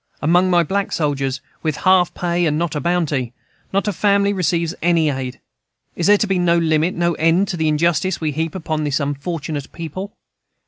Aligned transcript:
Among 0.19 0.49
my 0.49 0.63
black 0.63 0.91
soldiers, 0.91 1.41
with 1.61 1.77
half 1.85 2.11
pay 2.15 2.47
and 2.47 2.57
no 2.57 2.67
bounty, 2.67 3.33
not 3.71 3.87
a 3.87 3.93
family 3.93 4.33
receives 4.33 4.73
any 4.81 5.11
aid. 5.11 5.39
Is 5.95 6.07
there 6.07 6.17
to 6.17 6.25
be 6.25 6.39
no 6.39 6.57
limit, 6.57 6.95
no 6.95 7.13
end 7.19 7.47
to 7.49 7.57
the 7.57 7.67
injustice 7.67 8.19
we 8.19 8.31
heap 8.31 8.55
upon 8.55 8.83
this 8.83 8.99
unfortunate 8.99 9.71
people? 9.73 10.11